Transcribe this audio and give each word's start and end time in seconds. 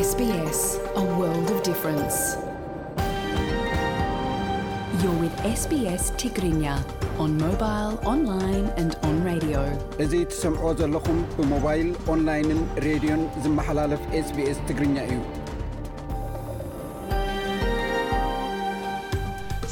ስስ 0.00 0.10
ዮ 0.22 1.14
ው 1.18 1.26
ስbs 5.62 6.04
ትግርኛ 6.20 6.62
ኦን 7.24 7.32
ሞባይል 7.44 7.92
ኦንላይን 8.12 8.66
ንድ 8.86 8.92
ኦንራድ 9.08 9.44
እዙ 10.04 10.12
ትሰምዕዎ 10.32 10.70
ዘለኹም 10.80 11.18
ብሞባይል 11.40 11.90
ኦንላይንን 12.14 12.62
ሬድዮን 12.86 13.22
ዝመሓላለፍ 13.46 14.02
ስbስ 14.28 14.58
ትግርኛ 14.70 14.96
እዩ 15.10 15.18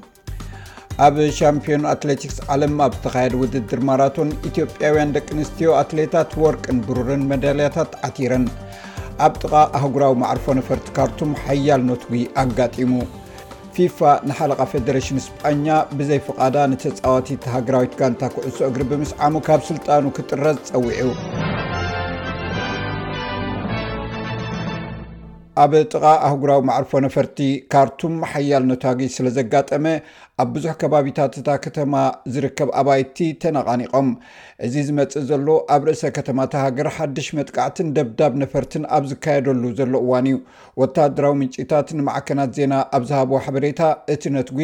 ኣብ 1.06 1.18
ሻምፒዮን 1.38 1.84
ኣትሌቲክስ 1.92 2.38
ዓለም 2.54 2.74
ኣብ 2.86 2.94
ዝተኻየደ 2.98 3.38
ውድድር 3.42 3.82
ማራቶን 3.90 4.32
ኢትዮጵያውያን 4.50 5.14
ደቂ 5.18 5.28
ኣንስትዮ 5.38 5.70
ኣትሌታት 5.82 6.32
ወርቅን 6.46 6.80
ብሩርን 6.88 7.24
መዳልያታት 7.34 7.92
ዓቲረን 8.10 8.46
ኣብ 9.28 9.36
ጥቓ 9.44 9.54
ኣህጉራዊ 9.80 10.14
ማዕርፎ 10.24 10.48
ነፈርቲ 10.60 10.90
ካርቱም 10.98 11.32
ሓያል 11.46 11.84
ኖትዊ 11.92 12.24
ኣጋጢሙ 12.44 12.92
ፊፋ 13.78 13.98
ንሓለቓ 14.28 14.60
ፌደሬሽን 14.72 15.18
ስጳኛ 15.26 15.66
ብዘይ 15.98 16.20
ፍቓዳ 16.26 16.56
ንተጻዋቲት 16.72 17.44
ሃግራዊት 17.54 17.94
ጋንታ 18.00 18.22
ክዕሶ 18.34 18.58
እግሪ 18.70 18.82
ብምስዓሙ 18.92 19.34
ካብ 19.48 19.60
ስልጣኑ 19.70 20.02
ክጥረዝ 20.16 20.58
ጸዊዑ 20.70 21.08
ኣብ 25.62 25.72
ጥቓ 25.92 26.02
ኣህጉራዊ 26.26 26.60
ማዕርፎ 26.68 26.90
ነፈርቲ 27.04 27.38
ካርቱም 27.72 28.14
ሓያል 28.32 28.64
ነታጉ 28.70 29.00
ስለ 29.14 29.28
ዘጋጠመ 29.36 29.84
ኣብ 30.42 30.48
ብዙሕ 30.54 30.72
ከባቢታት 30.80 31.36
እታ 31.40 31.48
ከተማ 31.64 31.94
ዝርከብ 32.34 32.68
ኣባይቲ 32.80 33.16
ተነቃኒቖም 33.42 34.08
እዚ 34.66 34.74
ዝመፅእ 34.88 35.24
ዘሎ 35.30 35.48
ኣብ 35.74 35.82
ርእሰ 35.88 36.02
ከተማተ 36.16 36.52
ሃገር 36.64 36.88
ሓድሽ 36.96 37.28
መጥቃዕትን 37.38 37.88
ደብዳብ 37.96 38.34
ነፈርትን 38.42 38.84
ኣብ 38.96 39.06
ዝካየደሉ 39.12 39.62
ዘሎ 39.80 39.92
እዋን 40.04 40.28
እዩ 40.32 40.36
ወታደራዊ 40.82 41.34
ምንጪታት 41.40 41.90
ንማዕከናት 42.00 42.52
ዜና 42.58 42.74
ኣብ 42.98 43.02
ዝሃቦ 43.10 43.32
ሕበሬታ 43.46 43.80
እቲ 44.14 44.22
ነትጉ 44.36 44.60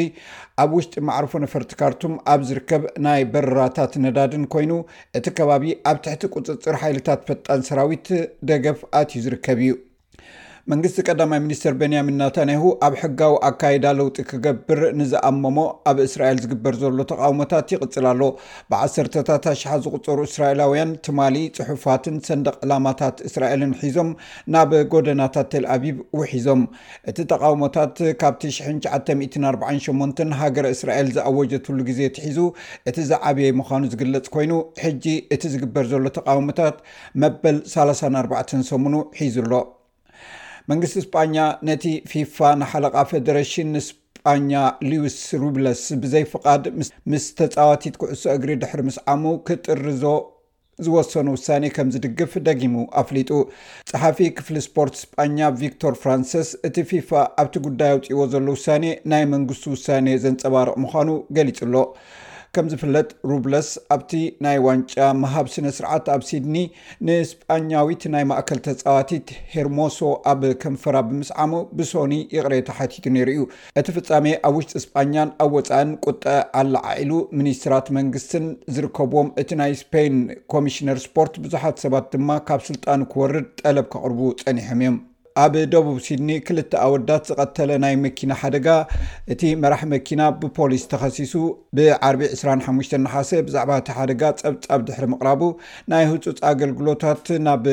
ኣብ 0.64 0.70
ውሽጢ 0.78 0.97
ማዕርፎ 1.08 1.34
ነፈርቲ 1.47 1.72
ካርቱም 1.82 2.14
ኣብ 2.34 2.41
ዝርከብ 2.50 2.84
ናይ 3.06 3.24
በረራታት 3.32 3.92
ነዳድን 4.06 4.44
ኮይኑ 4.56 4.72
እቲ 5.20 5.24
ከባቢ 5.41 5.66
ኣብ 5.92 5.98
ትሕቲ 6.06 6.22
ቅፅፅር 6.36 6.78
ሓይልታት 6.84 7.20
ፈጣን 7.30 7.66
ሰራዊት 7.70 8.08
ደገፍ 8.52 8.80
ኣትዩ 9.00 9.22
ዝርከብ 9.26 9.58
እዩ 9.66 9.72
መንግስቲ 10.72 10.98
ቀዳማይ 11.10 11.38
ምኒስትር 11.44 11.72
በንያሚን 11.80 12.14
ናታንያሁ 12.22 12.62
ኣብ 12.86 12.92
ሕጋዊ 13.00 13.32
ኣካይዳ 13.48 13.86
ለውጢ 13.98 14.16
ክገብር 14.30 14.80
ንዝኣመሞ 14.98 15.56
ኣብ 15.90 15.98
እስራኤል 16.06 16.38
ዝግበር 16.44 16.74
ዘሎ 16.82 16.98
ተቃውሞታት 17.10 17.72
ይቕፅል 17.74 18.06
ሎ 18.20 18.26
ብዓሰታት 18.72 19.46
ኣሽሓ 19.52 19.72
ዝቁፀሩ 19.86 20.18
እስራኤላውያን 20.28 20.92
ትማሊ 21.08 21.36
ፅሑፋትን 21.58 22.16
ሰንደቅ 22.28 22.56
ዕላማታት 22.66 23.18
እስራኤልን 23.30 23.74
ሒዞም 23.82 24.10
ናብ 24.56 24.72
ጎደናታት 24.94 25.48
ቴልኣቢብ 25.56 25.98
ውሒዞም 26.20 26.62
እቲ 27.12 27.18
ተቃውሞታት 27.34 27.98
ካብቲ 28.24 28.42
948 28.64 30.26
ሃገረ 30.42 30.66
እስራኤል 30.78 31.10
ዝኣወጀትሉ 31.18 31.78
ግዜ 31.92 32.00
ትሒዙ 32.18 32.38
እቲ 32.88 32.96
ዝዓብየ 33.12 33.50
ምዃኑ 33.60 33.82
ዝግለፅ 33.94 34.26
ኮይኑ 34.38 34.52
ሕጂ 34.84 35.04
እቲ 35.36 35.42
ዝግበር 35.56 35.84
ዘሎ 35.94 36.06
ተቃውሞታት 36.18 36.78
መበል 37.24 37.58
34 37.78 38.56
ሰሙኑ 38.74 38.94
ሒዙ 39.22 39.36
ኣሎ 39.46 39.52
መንግስቲ 40.70 40.94
እስጳኛ 41.02 41.34
ነቲ 41.68 41.84
ፊፋ 42.10 42.36
ንሓለቓ 42.60 42.94
ፌደሬሽን 43.10 43.72
ስጳኛ 43.88 44.52
ሉዩስ 44.90 45.16
ሩብለስ 45.42 45.82
ብዘይፍቓድ 46.02 46.62
ምስ 47.12 47.26
ተፃዋቲት 47.38 47.96
ኩዕሶ 48.02 48.22
እግሪ 48.36 48.50
ድሕሪ 48.62 48.80
ምስዓሙ 48.88 49.24
ክጥርዞ 49.48 50.04
ዝወሰኑ 50.86 51.26
ውሳኔ 51.36 51.64
ከም 51.74 51.88
ዝድግፍ 51.94 52.32
ደጊሙ 52.47 52.74
ኣፍሊጡ 53.03 53.28
ፀሓፊ 53.91 54.19
ክፍሊ 54.38 54.56
ስፖርት 54.69 54.94
ስጳኛ 55.03 55.38
ቪክቶር 55.62 55.94
ፍራንሰስ 56.04 56.48
እቲ 56.69 56.76
ፊፋ 56.92 57.10
ኣብቲ 57.42 57.54
ጉዳይ 57.66 57.92
ኣውፅእዎ 57.97 58.24
ዘሎ 58.34 58.47
ውሳኔ 58.56 58.86
ናይ 59.12 59.24
መንግስቱ 59.34 59.66
ውሳ 59.74 59.86
ዘንፀባርቕ 60.24 60.74
ምዃኑ 60.84 61.10
ገሊፁ 61.38 61.58
ሎ 61.74 61.84
ከም 62.56 62.66
ዝፍለጥ 62.72 63.09
ሩብለስ 63.31 63.69
ኣብቲ 63.94 64.12
ናይ 64.44 64.56
ዋንጫ 64.66 64.94
መሃብ 65.22 65.47
ስነስርዓት 65.54 66.06
ኣብ 66.15 66.20
ሲድኒ 66.28 66.56
ንስጳኛዊት 67.06 68.03
ናይ 68.15 68.25
ማእከል 68.31 68.59
ተፃዋቲት 68.66 69.28
ሄርሞሶ 69.54 70.00
ኣብ 70.32 70.42
ከንፈራ 70.62 70.97
ብምስዓሙ 71.09 71.53
ብሶኒ 71.78 72.12
ይቅሬታ 72.37 72.69
ሓቲቱ 72.78 73.04
ነይሩ 73.16 73.28
እዩ 73.34 73.42
እቲ 73.81 73.87
ፍፃሜ 73.97 74.26
ኣብ 74.50 74.54
ውሽጢ 74.59 74.75
እስጳኛን 74.81 75.32
ኣብ 75.44 75.53
ወፃእን 75.59 75.91
ቁጠ 76.06 76.25
ኣላዓዒሉ 76.60 77.12
ሚኒስትራት 77.41 77.88
መንግስትን 77.98 78.47
ዝርከብዎም 78.76 79.31
እቲ 79.44 79.50
ናይ 79.62 79.75
ስፖን 79.82 80.19
ኮሚሽነር 80.54 81.00
ስፖርት 81.06 81.34
ብዙሓት 81.47 81.76
ሰባት 81.86 82.06
ድማ 82.15 82.31
ካብ 82.50 82.62
ስልጣን 82.71 83.03
ክወርድ 83.15 83.48
ጠለብ 83.62 83.86
ካቅርቡ 83.94 84.21
ፀኒሖም 84.44 84.81
እዮም 84.84 84.97
ኣብ 85.43 85.55
ደቡብ 85.71 85.97
ሲድኒ 86.06 86.28
ክልተ 86.47 86.72
ኣወዳት 86.84 87.22
ዝቐተለ 87.28 87.71
ናይ 87.84 87.95
መኪና 88.05 88.33
ሓደጋ 88.41 88.67
እቲ 89.33 89.41
መራሕ 89.62 89.81
መኪና 89.95 90.21
ብፖሊስ 90.41 90.84
ተኸሲሱ 90.93 91.33
ብ10 91.77 92.27
25 92.50 92.95
ናሓሴ 93.05 93.31
ብዛዕባ 93.47 93.71
እቲ 93.81 93.89
ሓደጋ 93.99 94.22
ፀብጻብ 94.43 94.81
ድሕሪ 94.91 95.06
ምቕራቡ 95.15 95.43
ናይ 95.93 96.05
ህጹፅ 96.12 96.39
ኣገልግሎታት 96.50 97.27
ናብ 97.47 97.65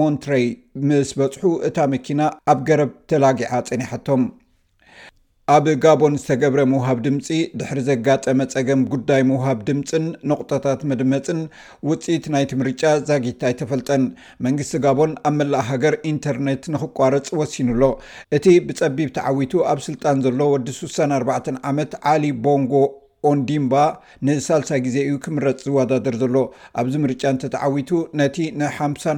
ሞንትሬይ 0.00 0.46
ምስ 0.90 1.10
በፅሑ 1.20 1.44
እታ 1.70 1.76
መኪና 1.94 2.20
ኣብ 2.54 2.58
ገረብ 2.72 2.90
ተላጊዓ 3.12 3.50
ጸኒሐቶም 3.70 4.22
ኣብ 5.52 5.66
ጋቦን 5.82 6.14
ዝተገብረ 6.20 6.60
ምውሃብ 6.70 6.98
ድምፂ 7.04 7.28
ድሕሪ 7.58 7.78
ዘጋጠመ 7.86 8.40
ፀገም 8.54 8.80
ጉዳይ 8.92 9.22
ምውሃብ 9.28 9.60
ድምፅን 9.68 10.04
ነቑጦታት 10.30 10.80
መድመፅን 10.90 11.40
ውፅኢት 11.88 12.24
ናይቲ 12.34 12.50
ምርጫ 12.62 12.82
ዛጊታይ 13.10 13.54
ተፈልጠን 13.60 14.02
መንግስቲ 14.46 14.74
ጋቦን 14.86 15.12
ኣብ 15.30 15.36
መላእ 15.38 15.64
ሃገር 15.70 15.96
ኢንተርነት 16.12 16.66
ንክቋረፅ 16.76 17.26
ወሲኑሎ 17.40 17.82
እቲ 18.38 18.46
ብፀቢብ 18.68 19.10
ተዓዊቱ 19.18 19.54
ኣብ 19.72 19.80
ስልጣን 19.88 20.22
ዘሎ 20.26 20.40
ወዲ 20.54 20.68
64 20.82 21.52
ዓመት 21.70 21.92
ዓሊ 22.12 22.24
ቦንጎ 22.46 22.74
ኦንዲምባ 23.30 23.74
ንሳልሳይ 24.26 24.80
ግዜ 24.86 24.96
እዩ 25.06 25.14
ክምረፅ 25.24 25.56
ዝወዳደር 25.66 26.14
ዘሎ 26.22 26.36
ኣብዚ 26.80 26.94
ምርጫ 27.04 27.22
እንተተዓዊቱ 27.34 27.90
ነቲ 28.20 28.36
ን5ሓ 28.58 29.14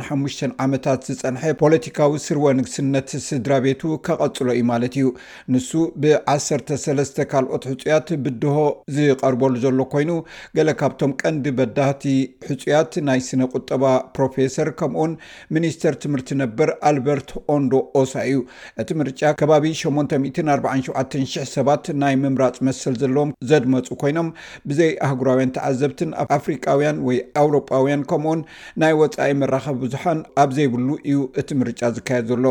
ዓመታት 0.64 1.00
ዝፀንሐ 1.08 1.42
ፖለቲካዊ 1.62 2.12
ስርወ 2.26 2.44
ንግስነት 2.58 3.10
ስድራ 3.28 3.52
ቤቱ 3.64 3.82
ከቐፅሎ 4.06 4.48
እዩ 4.56 4.62
ማለት 4.72 4.94
እዩ 5.00 5.08
ንሱ 5.54 5.70
ብ13 6.04 7.20
ካልኦት 7.32 7.64
ሕፁያት 7.70 8.08
ብድሆ 8.24 8.56
ዝቀርበሉ 8.98 9.54
ዘሎ 9.64 9.78
ኮይኑ 9.94 10.10
ገለ 10.58 10.70
ካብቶም 10.82 11.12
ቀንዲ 11.22 11.44
በዳህቲ 11.58 12.04
ሕፁያት 12.48 12.92
ናይ 13.10 13.20
ስነ 13.28 13.42
ቁጠባ 13.56 13.84
ፕሮፌሰር 14.18 14.70
ከምኡን 14.80 15.12
ሚኒስተር 15.56 15.94
ትምህርቲ 16.04 16.28
ነበር 16.44 16.68
ኣልበርት 16.92 17.30
ኦንዶ 17.56 17.74
ኦሳ 18.02 18.14
እዩ 18.32 18.40
እቲ 18.82 18.88
ምርጫ 19.02 19.20
ከባቢ 19.42 19.66
84700 19.84 21.46
ሰባት 21.56 21.84
ናይ 22.04 22.14
ምምራፅ 22.24 22.56
መስል 22.70 22.94
ዘለዎም 23.04 23.30
ዘድመፁ 23.50 23.86
ኮይኖም 24.02 24.28
ብዘይ 24.68 24.90
ኣህጉራውያን 25.08 25.54
ተዓዘብትን 25.56 26.10
ኣፍሪካውያን 26.38 26.98
ወይ 27.08 27.18
ኣውሮጳውያን 27.42 28.06
ከምኡን 28.12 28.40
ናይ 28.82 28.94
ወፃኢ 29.02 29.30
መራኸቢ 29.42 29.76
ብዙሓን 29.84 30.18
ኣብ 30.44 30.50
ዘይብሉ 30.58 30.88
እዩ 31.10 31.20
እቲ 31.42 31.48
ምርጫ 31.60 31.80
ዝካየድ 31.98 32.26
ዘሎ 32.32 32.46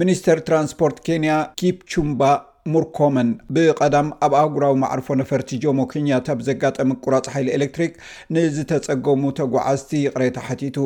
ሚኒስተር 0.00 0.38
ትራንስፖርት 0.48 0.98
ኬንያ 1.06 1.32
ኪፕ 1.60 1.78
ቹምባ 1.92 2.22
ሙርኮመን 2.72 3.28
ብቐዳም 3.54 4.08
ኣብ 4.24 4.32
ኣህጉራዊ 4.40 4.72
ማዕርፎ 4.82 5.06
ነፈርቲ 5.20 5.58
ጆሞ 5.62 5.78
ኬኛታ 5.92 6.26
ብዘጋጠሚ 6.40 6.92
ቁራፅ 7.04 7.26
ሓይሊ 7.34 7.48
ኤሌክትሪክ 7.58 7.92
ንዝተፀገሙ 8.34 9.22
ተጓዓዝቲ 9.38 9.90
ይቕረታ 10.06 10.36
ሓቲቱ 10.48 10.76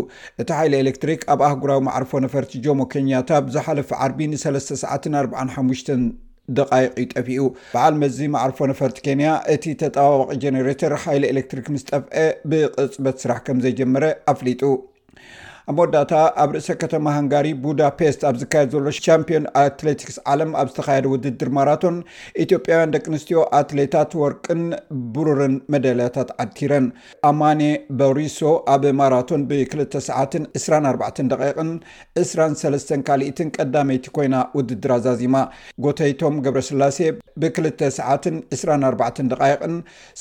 እቲ 0.43 0.49
ሓይሊ 0.59 0.75
ኤሌክትሪክ 0.85 1.21
ኣብ 1.35 1.41
ኣህጉራዊ 1.49 1.81
ማዕርፎ 1.89 2.13
ነፈርቲ 2.27 2.55
ጆሞ 2.67 2.81
ኬንኛታ 2.93 3.31
ብዝሓለፈ 3.49 3.91
ዓርቢ 4.07 4.21
ን3ስተሰዓ 4.35 4.95
4ሓሽተ 5.47 5.91
ደቃይቂ 6.57 6.93
ዩጠፊኡ 7.03 7.43
በዓል 7.75 7.95
መዚ 8.03 8.19
ማዕርፎ 8.35 8.59
ነፈርቲ 8.71 8.99
ኬንያ 9.07 9.29
እቲ 9.55 9.65
ተጠባወቂ 9.83 10.33
ጀነሬተር 10.43 10.95
ሃይሊ 11.05 11.23
ኤሌክትሪክ 11.35 11.69
ምስ 11.75 11.85
ጠፍአ 11.91 12.25
ብቕፅበት 12.53 13.17
ስራሕ 13.25 13.39
ከም 13.47 13.61
ዘጀመረ 13.67 14.05
ኣፍሊጡ 14.33 14.63
ኣብ 15.71 15.77
መወዳእታ 15.79 16.15
ኣብ 16.43 16.51
ርእሰ 16.55 16.67
ከተማ 16.81 17.05
ሃንጋሪ 17.17 17.47
ቡዳፔስት 17.65 18.23
ኣብ 18.29 18.35
ዝካየድ 18.41 18.71
ዘሎ 18.75 18.89
ሻምፒዮን 18.97 19.45
ኣትሌቲክስ 19.61 20.17
ዓለም 20.33 20.51
ኣብ 20.61 20.67
ዝተካየደ 20.71 21.07
ውድድር 21.13 21.49
ማራቶን 21.57 21.97
ኢትዮጵያውያን 22.45 22.93
ደቂ 22.95 23.05
ኣንስትዮ 23.11 23.39
ኣትሌታት 23.59 24.11
ወርቅን 24.23 24.63
ብሩርን 25.15 25.55
መደልያታት 25.75 26.31
ዓቲረን 26.45 26.89
ኣማኔ 27.31 27.63
በሪሶ 28.01 28.43
ኣብ 28.75 28.85
ማራቶን 29.01 29.45
ብ2ሰ24 29.53 31.23
ደቃ 31.33 31.57
23 32.25 32.93
ካልኢትን 33.09 33.49
ቀዳመይቲ 33.57 34.07
ኮይና 34.19 34.37
ውድድር 34.59 34.95
ኣዛዚማ 34.99 35.37
ጎታይቶም 35.87 36.37
ገብረ 36.47 36.65
ስላሴ 36.71 36.99
ብ2ሰ24 37.43 39.25
ደቃቕን 39.33 39.75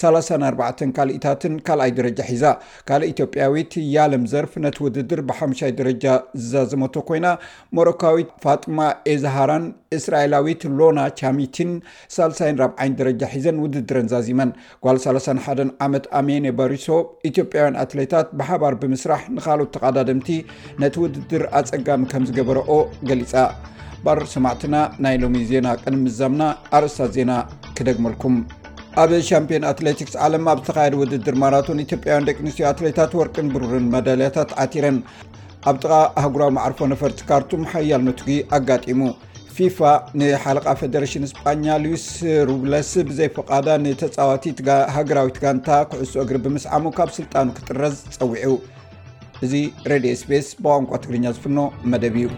34 0.06 0.88
ካኢታትን 1.00 1.54
ካልኣይ 1.68 1.92
ደረጃ 2.00 2.20
ሒዛ 2.32 2.46
ካልእ 2.88 3.12
ኢትዮጵያዊ 3.16 3.62
ትያለም 3.76 4.26
ዘርፍ 4.36 4.54
ነቲ 4.66 4.78
ውድድር 4.88 5.20
ኣ5ይ 5.38 5.72
ደረጃ 5.80 6.06
ዝዛዘመቶ 6.42 6.96
ኮይና 7.10 7.28
ሞሮካዊት 7.78 8.30
ፋጢማ 8.44 8.80
ኤዝሃራን 9.14 9.66
እስራኤላዊት 9.98 10.64
ሎና 10.80 11.00
ቻሚቲን 11.20 11.72
3ሳይን 12.18 12.58
40ይ 12.68 12.92
ደረጃ 13.02 13.22
ሒዘን 13.34 13.60
ውድድረን 13.64 14.10
ዛዚመን 14.14 14.52
ጓል 14.86 15.00
31 15.08 15.76
ዓመት 15.88 16.06
ኣሜኔ 16.22 16.48
ባሪሶ 16.62 16.90
ኢትዮጵያውያን 17.32 17.80
ኣትሌታት 17.84 18.28
ብሓባር 18.42 18.76
ብምስራሕ 18.84 19.22
ንካልኦት 19.38 19.72
ተቃዳድምቲ 19.78 20.30
ነቲ 20.84 20.96
ውድድር 21.06 21.46
ኣፀጋሚ 21.62 22.06
ከም 22.14 22.26
ዝገበረኦ 22.32 22.72
ገሊፃ 23.12 23.36
ባር 24.06 24.20
ሰማዕትና 24.36 24.76
ናይ 25.04 25.16
ሎሚ 25.24 25.38
ዜና 25.52 25.68
ቀዲ 25.84 25.96
ምዛምና 26.06 26.44
ኣርእስታት 26.78 27.12
ዜና 27.20 27.32
ክደግመልኩም 27.80 28.36
ኣብ 29.02 29.12
ሻምፒዮን 29.28 29.64
ኣትሌቲክስ 29.70 30.16
ዓለም 30.26 30.44
ኣብ 30.52 30.60
ዝተካየድ 30.64 30.96
ውድድር 31.00 31.36
ማራቶን 31.44 31.80
ኢትዮጵያውያን 31.84 32.26
ደቂ 32.30 32.38
ኣንስትዮ 32.46 32.66
ኣትሌታት 32.72 33.12
ወርቅን 33.20 33.48
ብሩርን 33.54 33.86
መዳልያታት 33.94 34.52
ዓቲረን 34.64 34.98
ኣብ 35.70 35.78
ጥቓ 35.84 35.94
ኣህጉራዊ 36.22 36.50
ማዕርፎ 36.58 36.80
ነፈርቲ 36.94 37.22
ካርቱም 37.30 37.64
ሓያል 37.72 38.02
ኖትጉ 38.08 38.28
ኣጋጢሙ 38.58 39.02
ፊፋ 39.56 39.80
ንሓለቓ 40.22 40.66
ፌደሬሽን 40.82 41.26
ስጳኛ 41.32 41.66
ሉዩስ 41.86 42.06
ሩብለስ 42.50 42.92
ብዘይፈቓዳ 43.10 43.68
ንተፃዋቲ 43.86 44.46
ሃገራዊትጋንታ 44.98 45.70
ኩዕሶ 45.94 46.16
እግሪ 46.26 46.38
ብምስዓሙ 46.48 46.86
ካብ 46.98 47.12
ስልጣኑ 47.20 47.48
ክጥረዝ 47.60 47.96
ፀዊዑ 48.20 48.54
እዚ 49.48 49.54
ሬድዮ 49.94 50.14
ስፔስ 50.24 50.50
ብቋንቋ 50.66 50.92
ትግርኛ 51.06 51.26
ዝፍኖ 51.38 51.60
መደብ 51.94 52.18
እዩ 52.24 52.30